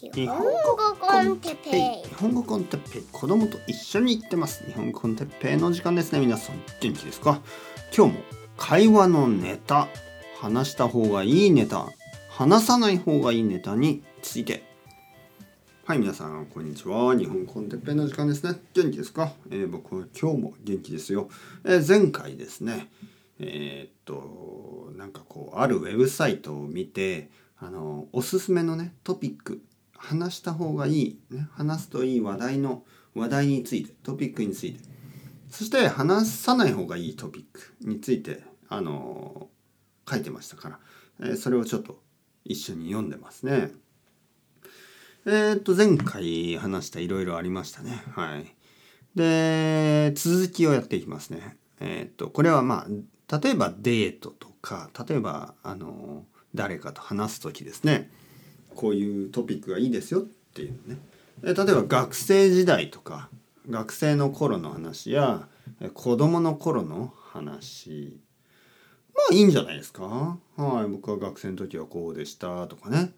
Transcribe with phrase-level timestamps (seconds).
[0.00, 0.46] 日本語
[1.00, 2.08] コンテッペイ。
[2.08, 3.02] 日本語コンテッペイ。
[3.10, 4.64] 子供と一緒に行ってます。
[4.64, 6.20] 日本語コンテッペイの時間ですね。
[6.20, 7.42] 皆さん元気ですか？
[7.92, 8.20] 今日も
[8.56, 9.88] 会話のネタ
[10.36, 11.88] 話した方がいいネタ。
[12.30, 14.62] 話さない方がいいネタについて。
[15.84, 17.16] はい皆さんこんにちは。
[17.16, 18.56] 日本コンテッペイの時間ですね。
[18.74, 21.28] 元気ですか、えー、僕は今日も元気ですよ、
[21.64, 22.88] えー、前回ですね。
[23.40, 29.60] えー、っとなんかこうあるウェブサイトを見てあのおすすめのねトピック
[29.98, 32.84] 話した方がいい、ね、話すといい話題の
[33.14, 34.80] 話題についてトピックについて
[35.50, 39.48] そして話さない方がいいトピックについてあの
[40.08, 40.78] 書いてましたか
[41.20, 42.00] ら、え、それをちょっと
[42.44, 43.70] 一緒に読んでますね。
[45.26, 48.02] えー、っと前回話したいろいろありましたね。
[48.12, 48.54] はい。
[49.14, 51.56] で続きをやっていきますね。
[51.80, 52.86] えー、っとこれはま
[53.28, 56.24] あ例えばデートとか例えばあの
[56.54, 58.10] 誰かと話す時ですね
[58.78, 60.98] こういうトピックがいいですよっていうね。
[61.42, 63.28] 例えば学生時代とか
[63.68, 65.48] 学生の頃の話や
[65.94, 68.20] 子供の頃の話。
[69.12, 70.38] まあいいんじゃないですか。
[70.54, 73.10] はい僕は学生の時はこうでしたとかね、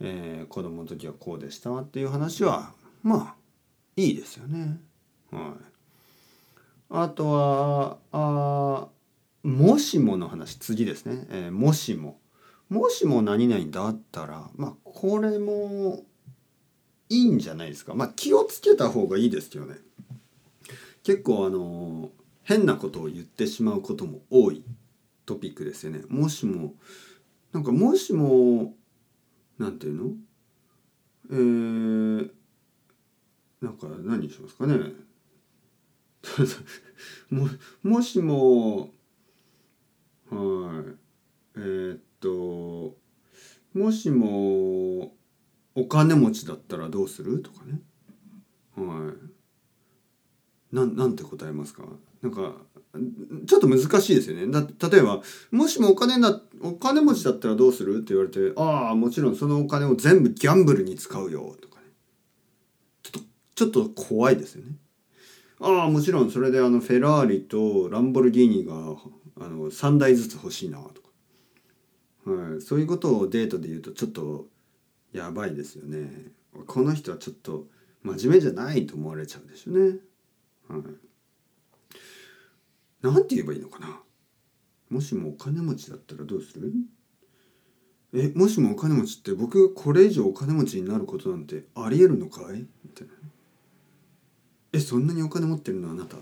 [0.00, 2.70] えー、子供の時はこうでしたっていう話は
[3.02, 3.34] まあ
[3.96, 4.78] いいですよね。
[5.32, 5.42] はい。
[6.90, 8.86] あとはあ
[9.42, 10.54] もしもの話。
[10.54, 12.20] 次ですね、えー、もしも。
[12.68, 16.04] もしも何々だったらまあこれも
[17.08, 17.94] いいんじゃないですか。
[17.94, 19.76] まあ気をつけた方がいいですよね。
[21.04, 22.10] 結構あの
[22.42, 24.64] 変なことを言ってしまうことも多い
[25.24, 26.02] トピックですよね。
[26.08, 26.74] もしも
[27.52, 28.74] なんかもしも
[29.58, 30.10] なんていうの？
[31.30, 32.30] えー、
[33.60, 34.92] なんか何にしますかね。
[37.30, 37.48] も
[37.82, 38.90] もしも
[40.30, 40.96] はい。
[41.58, 42.96] えー、っと
[43.78, 45.12] もしも
[45.74, 47.42] お金持ちだったらどうする？
[47.42, 47.80] とかね。
[48.76, 50.74] はい。
[50.74, 51.84] ななんて答えますか？
[52.22, 52.54] なんか
[53.46, 54.50] ちょっと難しいですよね。
[54.50, 57.98] だ例えばもしもお金だお金持ちだったらどうする？
[57.98, 61.54] って言われてああもちろんそのお金を全部ギャンブルに使うよ。
[61.60, 61.86] とかね。
[63.02, 64.72] ちょっとちょっと怖いですよね。
[65.60, 70.78] ああもちろんそれであのフェラーリとランボルギーニがあの3台ずつ欲しいな。
[70.78, 71.05] とか。
[72.26, 74.46] はい、そういうことをデートで言うとちょっと
[75.12, 76.10] やばいですよね。
[76.66, 77.66] この人はちょっと
[78.02, 79.98] 真面目じゃないと思われちゃうでしょうね。
[80.68, 80.82] はい。
[83.02, 84.00] なんて言えばいいのかな。
[84.90, 86.72] もしもお金持ちだったらどうする？
[88.14, 92.66] えもしもお金持ちって僕これ以上お金持ちになることなんてありえるのかい？
[92.84, 93.12] みたいな
[94.72, 96.16] えそんなにお金持ってるのあなた？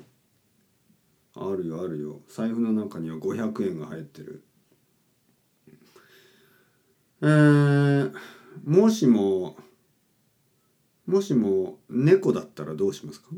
[1.37, 2.21] あるよあるよ。
[2.29, 4.45] 財布の中には500円が入ってる。
[7.25, 8.13] えー、
[8.67, 9.57] もしも
[11.07, 13.29] もしも猫だったらどうしますか？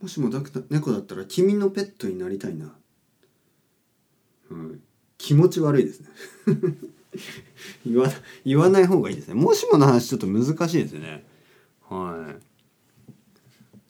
[0.00, 0.40] もしもだ
[0.70, 2.72] 猫だったら君のペットになりたいな、
[4.50, 4.80] うん、
[5.18, 6.08] 気持ち悪いですね。
[7.84, 8.08] 言わ
[8.44, 9.34] 言わない方がいいですね。
[9.34, 11.24] もしもの話ちょっと難しいですね。
[11.88, 12.42] はい。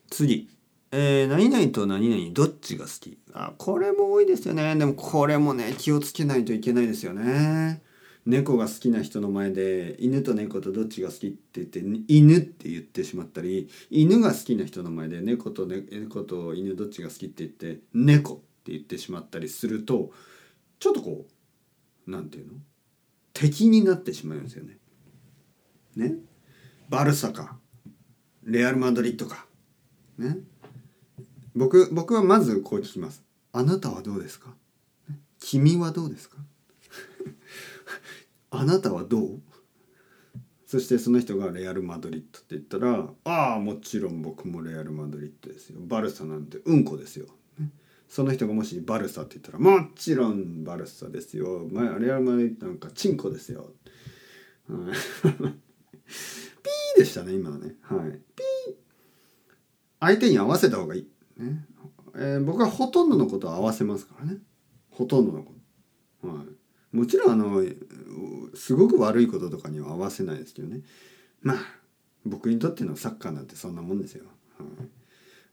[0.09, 0.49] 次。
[0.93, 3.19] えー、何々と何々どっちが好き？
[3.34, 4.75] あこれも多いですよね。
[4.77, 7.82] でもこれもね気をつけないといけないですよね。
[8.25, 20.12] 猫が好きな人の前で犬と猫とどっちが好きって言って犬って言ってしまったり犬が好きな人の前で猫と、ね、猫と犬どっちが好きって言って猫って言ってしまったりすると
[20.78, 21.27] ちょっとこ
[22.06, 22.53] うなんていうの？
[23.32, 24.78] 敵になってしまうんですよね。
[25.97, 26.16] ね？
[26.88, 27.56] バルサか
[28.44, 29.47] レアル・マドリッドか
[30.19, 30.38] ね？
[31.55, 33.22] 僕僕はまずこう聞きます。
[33.53, 34.55] あなたはどうですか？
[35.41, 36.37] 君はどうですか？
[38.50, 39.41] あなたはどう？
[40.66, 45.80] そしてその人がレアル・マドリッドって言ったら「ああもちろん僕もレアル・マドリッドですよ。
[45.82, 47.26] バルサなんてうんこですよ」
[48.08, 53.72] その人がもしバルサって言ったら「もちろんバルサですよ」、レアル・マドリッドなんかチンコですよ」
[54.69, 57.76] ピーでしたね今のね。
[57.82, 58.12] はい。
[58.34, 58.75] ピー。
[60.00, 61.67] 相手に合わせた方がいい、ね。
[62.14, 64.38] えー、僕はほとんどのことを合わせますからね。
[64.90, 65.52] ほとんどのこ
[66.22, 66.28] と。
[66.28, 66.46] はい。
[66.93, 67.65] もちろんあの
[68.55, 70.83] すごく悪いこととかには合わせないですけどね。
[71.41, 71.56] まあ
[72.25, 74.25] 僕にとってのサッカーなんてそんなもんですよ。
[74.59, 74.69] はい、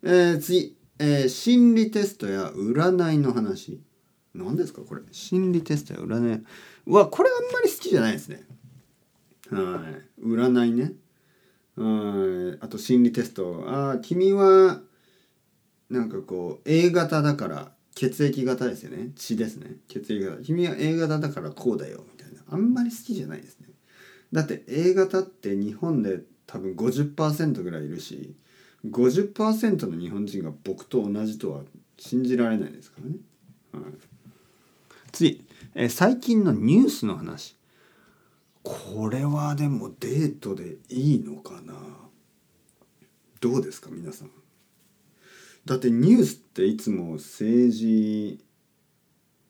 [0.04, 3.82] えー、次、えー、心理テストや占いの話。
[4.34, 5.02] 何ですかこれ。
[5.12, 6.44] 心理テストや占い。
[6.86, 8.44] はこれあんまり好きじゃないですね。
[9.50, 9.84] は
[10.22, 10.24] い。
[10.24, 10.94] 占いね。
[11.76, 12.58] はい。
[12.62, 13.64] あと心理テスト。
[13.68, 14.82] ああ君は
[15.90, 19.12] なんかこう A 型だから血液型ですよね。
[19.18, 19.76] 血ですね。
[19.90, 20.42] 血液型。
[20.42, 22.42] 君は A 型だからこうだよみたいな。
[22.50, 23.68] あんまり好きじゃないですね。
[24.32, 28.38] だって A 型って日本で多分50%ぐらいいるし
[28.86, 31.64] 50%の日本人が僕と同じとは
[31.98, 33.16] 信じられないですからね。
[33.74, 33.94] はい、
[35.12, 35.46] 次、
[35.76, 37.58] え、最近のニュースの話。
[38.64, 41.74] これはでもデートでいいのかな？
[43.42, 44.32] どうですか皆さん。
[45.70, 48.44] だってニュースっていつも政治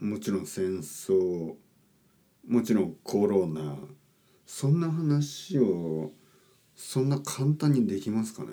[0.02, 1.54] もちろん戦争
[2.46, 3.78] もちろんコロナ
[4.46, 6.12] そんな話を
[6.76, 8.50] そんな簡単にできますかね？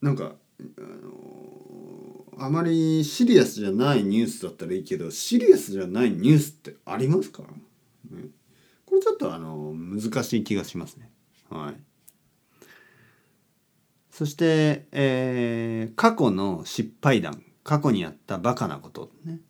[0.00, 7.48] なんかあのあまりシリアスじゃないニュースだったらいいけどシリアスじゃないニュースってありますか、ね、
[8.86, 11.10] これちょっとあの難しい気がしますね。
[11.48, 11.89] はい。
[14.20, 19.40] そして、えー、過去の失敗談過去にやったバカなことね。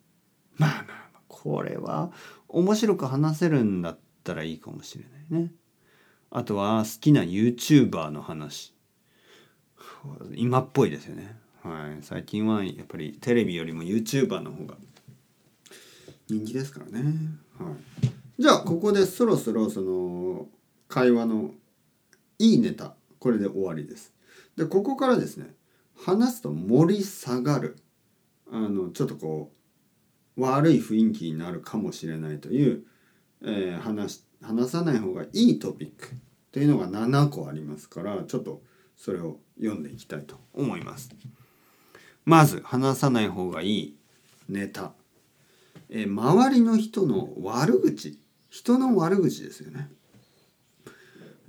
[0.55, 2.13] まあまあまあこれは
[2.47, 5.51] 面白く話せるんだったらいいかもしれないね。
[6.29, 8.73] あとは好きな YouTuber の話。
[10.37, 11.35] 今っぽいですよね。
[11.63, 12.01] はい。
[12.01, 14.75] 最近はやっぱりテレビよりも YouTuber の方が
[16.29, 17.13] 人気ですからね。
[17.59, 18.41] はい。
[18.41, 20.47] じゃあここでそろそろその
[20.87, 21.51] 会話の
[22.39, 24.13] いいネタこれで終わりです。
[24.55, 25.55] でここからですね
[25.95, 27.77] 話すと盛り下がる
[28.51, 29.51] あのちょっとこ
[30.37, 32.83] う悪い雰囲気になるかもしれないという、
[33.43, 36.17] えー、話話さない方がいいトピックっ
[36.51, 38.61] ていうのが7個ありますからちょっと
[38.95, 41.09] それを読んでいきたいと思います。
[42.25, 43.97] まず話さない方がいい
[44.47, 44.93] ネタ、
[45.89, 48.19] えー、周りの人の悪口
[48.49, 49.89] 人の悪口ですよね。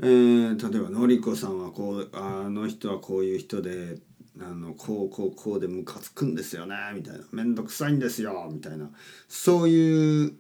[0.01, 3.99] えー、例えばのりこさんはこうあの人はこういう人で
[4.41, 8.91] あのこうこうこうでムカつくんですよねみたいな面倒くさいんですよみたいな
[9.29, 10.33] そういう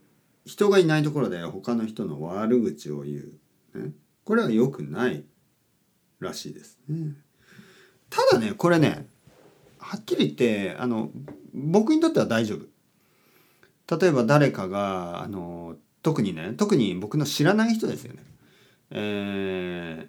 [0.47, 3.25] 人がいないところで他の人の悪口を言
[3.75, 3.93] う、ね、
[4.25, 5.25] これは良くない
[6.21, 7.13] らしいですね。
[8.11, 9.07] ただねこれね
[9.79, 11.11] はっきり言ってあの
[11.53, 12.73] 僕にとっては大丈夫。
[13.97, 18.23] 例えば誰かがあの特にね特に僕の知らない人ですよね。
[18.95, 20.09] え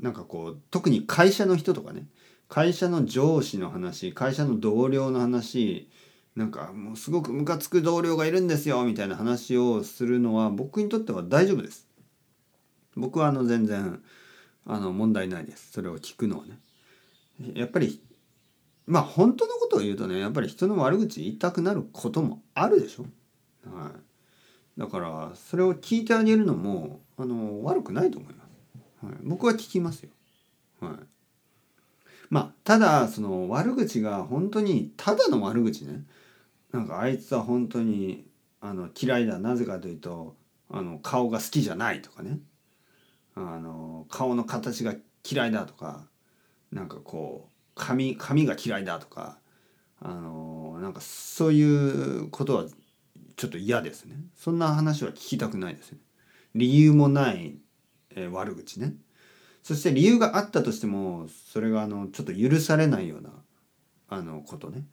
[0.00, 2.06] ー、なんかこう特に会社の人とかね
[2.48, 5.90] 会社の上司の話会社の同僚の話
[6.36, 11.88] なんかもうすごくムカつく同僚がいるんですよみたいな話をするのは僕にとっては大丈夫です。
[12.96, 14.00] 僕はあの全然
[14.64, 15.72] あの問題ないです。
[15.72, 16.60] それを聞くのはね。
[17.54, 18.00] やっぱり
[18.86, 23.02] まあ本当のことを言うとねやっぱり人の悪口言いたくなることもあるでしょ。
[23.68, 23.92] はい、
[24.78, 28.44] だからそれを聞いてあげるのもあの悪くないと思いま
[29.00, 29.06] す。
[29.06, 30.10] はい、僕は聞きますよ。
[30.80, 30.92] はい。
[32.30, 36.04] まあただその悪口が本当にただの悪口ね。
[36.72, 38.24] なんかあいつは本当に
[38.60, 40.36] あの嫌いだなぜかというと
[40.70, 42.38] あの顔が好きじゃないとかね。
[43.34, 44.94] あの顔の形が
[45.28, 46.06] 嫌いだとか
[46.70, 49.38] なんかこう髪髪が嫌いだとか
[50.00, 52.64] あのなんかそういうことは
[53.38, 54.16] ちょっと嫌ですね。
[54.34, 55.98] そんな話は聞きたくないですね。
[56.56, 57.56] 理由もない、
[58.16, 58.94] えー、悪口ね。
[59.62, 63.30] そして理由があったとしてもそれがあのちょっと許されないような
[64.08, 64.84] あのことね。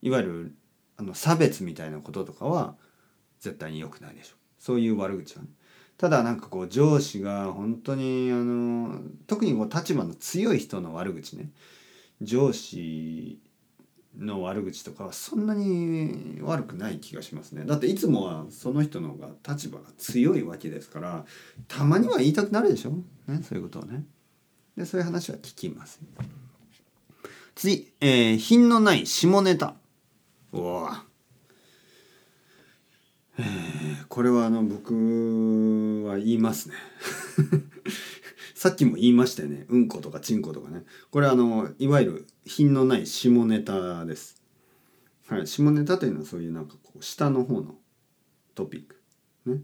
[0.00, 0.54] いわゆる
[0.96, 2.76] あの差別みたいなこととかは
[3.40, 4.36] 絶対に良くないでしょ。
[4.36, 5.48] うそういう悪口はね。
[5.96, 11.50] ただなんかこう上司が本当にあの特にこう立場の強い人の悪口ね。
[12.22, 13.40] 上司
[14.18, 17.64] の悪口とかはそんなに悪くない気がしますね。
[17.64, 21.24] だっていつもはその人の方が立場が強いわけですから
[21.68, 22.90] たまには言いたくなるでしょ、
[23.26, 24.04] ね、そういうことをね。
[24.76, 26.00] でそういう話は聞きます。
[27.54, 29.74] 次、えー、品のない下ネタ。
[30.52, 30.88] おお
[33.40, 36.74] えー、これはあの僕は言いますね。
[38.58, 44.42] さっきも言いましたよねうんことかちんことかねこれあのいわゆる品のない下ネタです。
[45.28, 47.76] はい、下ネタというのはそういうなんかこう下の方の
[48.56, 49.00] トピック。
[49.48, 49.62] ね。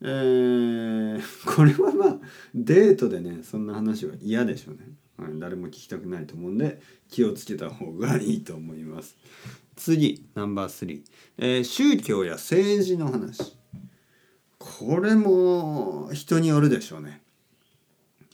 [0.00, 1.22] えー、
[1.54, 2.20] これはまあ
[2.52, 5.38] デートでねそんな話は嫌でしょうね、はい。
[5.38, 9.16] 誰も聞きたくないと思うんで気をつけた方がいいと思います。
[9.76, 11.02] 次ナンバー3、
[11.38, 13.56] えー、宗教や政治の話。
[14.58, 17.19] これも人によるでしょうね。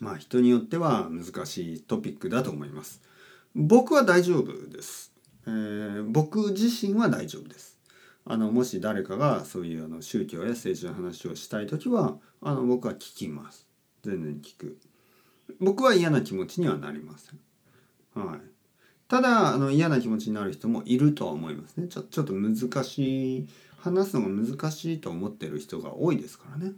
[0.01, 3.03] まあ人によっては難しいトピックだと思います。
[3.55, 5.13] 僕は大丈夫です、
[5.47, 7.79] えー、僕自身は大丈夫です。
[8.27, 13.67] あのもし誰かがそういうあの宗教や政治の話をしたい時はあの僕は聞きます。
[14.03, 14.79] 全然聞く。
[15.61, 17.41] 僕は嫌な気持ちにはなりません。
[18.21, 18.41] はい。
[19.09, 21.87] ただあの嫌な気持ちになる人もいるとは思いますね。
[21.89, 23.49] ちょちょっと難しい
[23.79, 26.73] 話すのが難しいと思ってる人が多いですからね。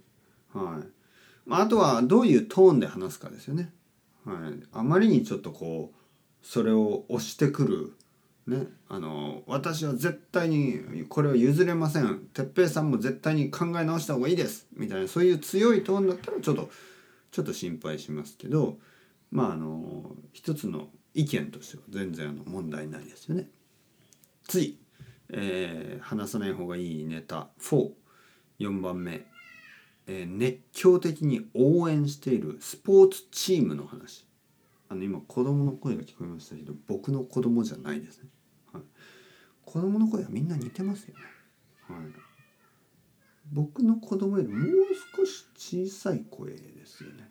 [0.53, 0.98] はい。
[1.49, 3.73] まあ、あとはどういうトーンで話すかですよね。
[4.25, 4.37] はい、
[4.73, 7.95] あまりにちょっとこうそれを押してくる
[8.49, 12.29] ね、あの私は絶対にこれを譲れません。
[12.33, 14.67] 哲平さんも絶対に考え直した方がいいです。
[14.75, 16.71] みたいなそういう強いトーンだったらちょっと
[17.31, 18.79] ちょっと心配しますけど
[19.31, 23.51] まああの一つの意見としては全然あの問題ないですよね。
[24.47, 24.79] 次、
[25.31, 27.49] えー、話さない方がいいネタ。
[27.61, 29.27] 44番目、
[30.09, 34.27] え、熱狂的に応援しているスポーツチームの話
[34.89, 38.31] あの今子供の声が聞こえましたけど僕の子供じゃないですね。
[38.73, 38.83] はい
[39.69, 41.21] 子供の声はみんな似てますよね。
[41.89, 42.07] はい、
[43.53, 44.71] 僕の子供よりもう
[45.15, 47.31] 少し小さい声ですよね。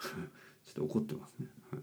[0.66, 1.48] ちょっと怒ってますね。
[1.70, 1.82] はい、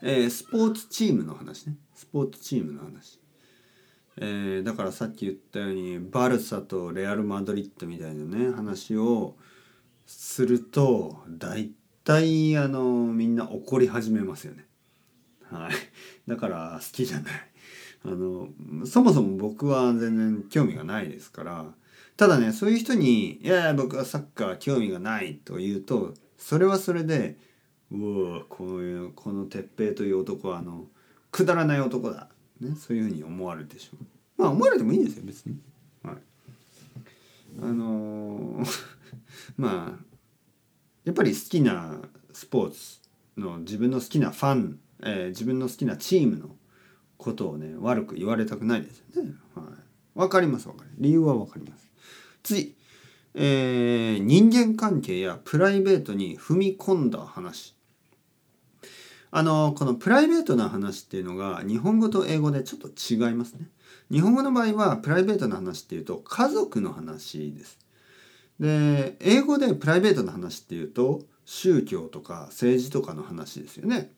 [0.00, 1.76] えー、スポーツチームの話ね。
[1.94, 3.20] スポーツチームの話。
[4.16, 9.36] えー、だからさっき言ったようにバルサとレアル・マドリッドみたいなね話を
[10.06, 11.72] すると大
[12.04, 14.66] 体あのみんな怒り始めますよね。
[15.50, 15.72] はい、
[16.28, 17.32] だから好きじゃない。
[18.06, 18.48] あの
[18.84, 21.66] そもそも僕は全然興味がないですから
[22.16, 27.38] ただねそういう人に「いやいや僕はサッカー興味がない」と言うとそれはそれで
[27.90, 30.86] 「うわこういうこの哲平という男はあの
[31.30, 32.28] くだらない男だ」
[32.60, 34.04] ね、そういうふうに思われるでしょう
[34.36, 35.58] まあ思われてもいいんですよ別に。
[36.02, 36.16] はい、
[37.62, 38.66] あのー、
[39.56, 40.04] まあ
[41.04, 42.00] やっぱり好きな
[42.32, 43.00] スポーツ
[43.36, 46.56] の自分の好きなファン、えー、自分の好きなチームの
[47.16, 49.34] ことをね悪く言われたくないですよね。
[49.54, 49.64] はい、
[50.14, 51.90] 分かります分かる理由は分かります。
[52.42, 52.74] 次、
[53.34, 57.74] えー、人間関係やプライベートに踏み込んだ話。
[59.36, 63.66] あのこのプライベートな話っていうのが日本語と英語でちょっと違いますね。
[64.08, 67.76] 日本語の場合はプライベートな話っていうと家族の話です。
[68.60, 74.12] で英語でプライベートな話っていうと宗教とか政治とかの話ですよね。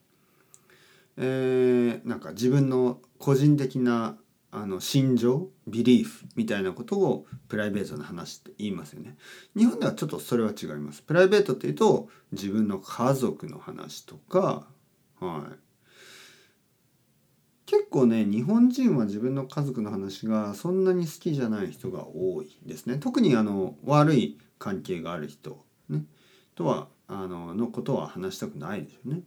[1.17, 4.19] えー、なんか自分の個人的な
[4.51, 9.17] あの心情ビリーフみたいなことをプライベートな話って言いますよね。
[9.57, 11.01] 日本ではちょっとそれは違います。
[11.01, 14.67] プライベートっていうと自分の家族の話とか、
[15.21, 15.67] はい。
[17.67, 22.97] 結構ね日本人は自分の家族の話がそんなに好きじゃない人が多いですね。
[22.99, 26.05] 特にあの悪い関係がある人、ね、
[26.55, 29.23] とはあののことは話したくないですよね。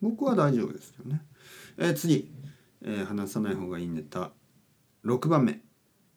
[0.00, 1.20] 僕は大丈夫ですよね。
[1.76, 2.30] えー、次、
[2.82, 4.32] えー、話さない方がいいネタ
[5.04, 5.60] 6番目、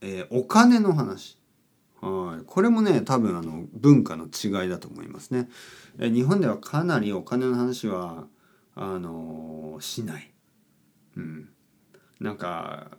[0.01, 1.37] えー、お金の話。
[1.99, 5.49] はいこれもね多分あの文化の違いだと思いますね。
[5.99, 8.27] えー、日本ではかなりお金の話は
[8.75, 10.33] あの、しない。
[11.15, 11.49] うん、
[12.19, 12.97] なんか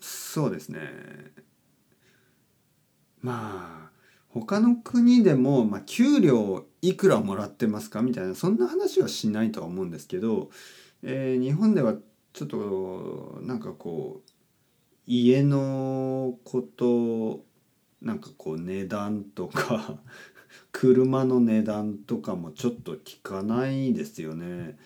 [0.00, 0.80] そうですね
[3.22, 3.90] まあ
[4.28, 10.50] 他の国でも、まあ、給料いくらもらってますかみたいなそんな話はしないとは思うんですけど、
[11.02, 11.94] えー、日本では
[12.32, 14.30] ちょっとなんかこう
[15.06, 17.44] 家のこと
[18.00, 19.98] なんかこう値段とか
[20.72, 24.78] 車の値段とかもちょっと聞かないですよね。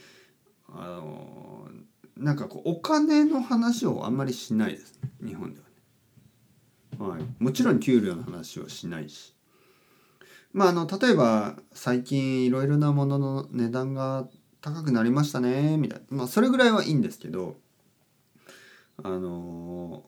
[0.69, 1.69] あの
[2.17, 5.61] なんかこうお金の話をあんまりしないです日本で
[6.99, 7.13] はね。
[7.13, 9.35] はい、もちろん給料の話はしないし
[10.55, 14.29] まあ、あの例えば最近いろいろなものの値段が
[14.61, 17.57] 高くなりましたねみたいな、まあ、それぐらいはいいんですけど
[19.03, 20.05] あの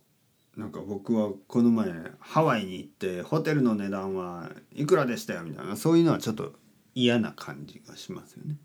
[0.57, 6.55] なんか僕はこの前ハワイに行ってホテルの値段はいくらでしたよみたいなそういうのはちょっと
[6.95, 8.57] 嫌な感じがしますよね。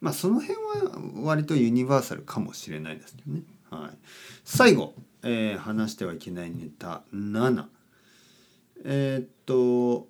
[0.00, 3.42] まあその辺は割とユニバーサルかもしれないですけどね。
[3.70, 3.98] はい、
[4.44, 7.66] 最後、えー、話してはいけないネタ7。
[8.84, 10.08] えー、っと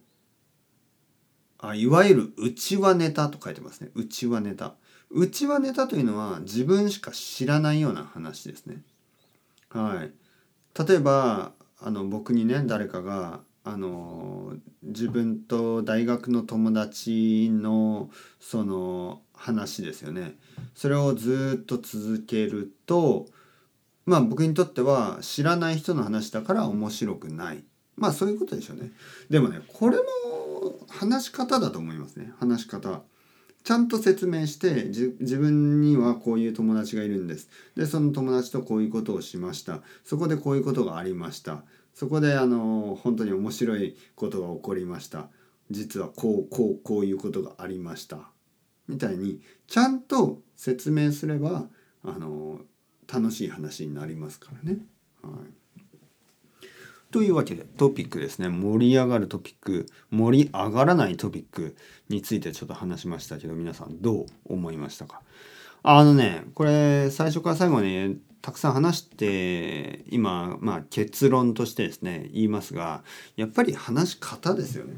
[1.58, 4.75] あいわゆる内輪ネタと書いてますね内輪ネタ
[5.11, 8.82] 内輪ネタというのは自分しか知らないような話ですね
[9.70, 10.12] はい
[10.87, 20.35] 例えばあの僕にね誰かがあの自分と大学の友達のその話ですよね。
[20.75, 23.26] それをずっと続けると
[24.06, 27.64] まあ僕にとっては知らない人の話だから面白くない。
[27.97, 28.90] まあそういうことでしょうね。
[29.28, 30.02] でもねこれも
[30.88, 32.32] 話し方だと思いますね。
[32.38, 33.02] 話し方。
[33.68, 37.50] ちゃんと説明して自分にはこういう友達がいるんです。
[37.76, 39.82] でその友達とこういうことをしました。
[40.04, 41.64] そこでこういうことがありました。
[41.92, 45.28] そこであの本当に面白いことが起こりました。
[45.70, 48.30] 実はこうこうこういうことがありました。
[48.88, 51.68] みたいにちゃんと説明すれば
[52.02, 52.62] あの
[53.06, 54.78] 楽しい話になりますからね。
[55.20, 55.57] はい。
[57.10, 61.74] というわけでトピックですね盛り上がるトピック盛り上がらないトピック
[62.08, 65.22] についてちょっと話しましたけど皆さんどう思いましたか？
[65.82, 73.02] あのねこれ最初から最後までたくさん話して今まあ結論としてですね言いますが
[73.36, 74.94] やっぱり話し方ですよね。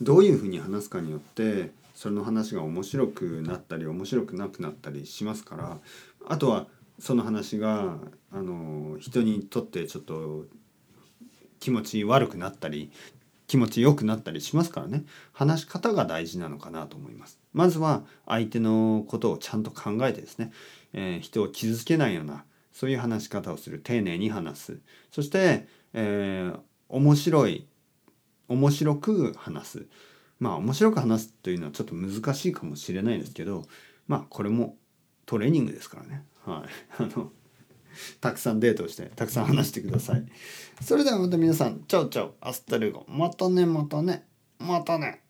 [0.00, 5.78] どういうふうに話すかによってその話が面白くなったり面白くなくなったりしますから
[6.28, 6.68] あとは
[7.00, 7.96] その話が
[8.32, 10.44] あの人にとってちょっと
[11.60, 12.90] 気持ち悪くなったり
[13.48, 15.04] 気持ちよくなったりしますからね。
[15.32, 17.40] 話し方が大事なのかなと思います。
[17.54, 20.52] まずは相手のことをちゃんと考えてですね、
[20.92, 23.80] えー、人を傷つけないようなそういう話し方をする。
[23.80, 24.78] 丁寧に話す。
[25.10, 26.60] そして、えー、
[26.90, 27.66] 面白い
[28.48, 29.86] 面白く話す。
[30.38, 33.64] まあ面白く話すというのはちょっと難しいかもしれないですけど
[34.06, 34.76] まあこれも
[35.26, 36.24] トレーニングですからね。
[36.44, 37.02] はい。
[37.02, 37.32] あの
[38.20, 40.24] たくさんデートしてたくさん話してください。
[40.82, 42.34] それではまた皆さん Ciao ciao。
[42.40, 43.04] Hasta luego。
[43.08, 44.26] またねまたね。
[44.58, 45.22] またね。